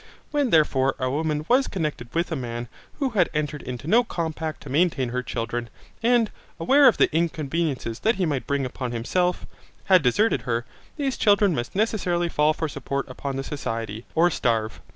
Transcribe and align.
When 0.31 0.49
therefore 0.49 0.95
a 0.97 1.11
woman 1.11 1.45
was 1.47 1.67
connected 1.67 2.11
with 2.15 2.31
a 2.31 2.35
man, 2.35 2.67
who 2.97 3.11
had 3.11 3.29
entered 3.35 3.61
into 3.61 3.85
no 3.85 4.03
compact 4.03 4.61
to 4.61 4.67
maintain 4.71 5.09
her 5.09 5.21
children, 5.21 5.69
and, 6.01 6.31
aware 6.59 6.87
of 6.87 6.97
the 6.97 7.15
inconveniences 7.15 7.99
that 7.99 8.15
he 8.15 8.25
might 8.25 8.47
bring 8.47 8.65
upon 8.65 8.93
himself, 8.93 9.45
had 9.83 10.01
deserted 10.01 10.41
her, 10.41 10.65
these 10.97 11.17
children 11.17 11.53
must 11.53 11.75
necessarily 11.75 12.29
fall 12.29 12.51
for 12.51 12.67
support 12.67 13.07
upon 13.09 13.35
the 13.35 13.43
society, 13.43 14.07
or 14.15 14.31
starve. 14.31 14.81